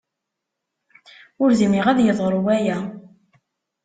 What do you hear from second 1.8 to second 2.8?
ad yeḍru waya.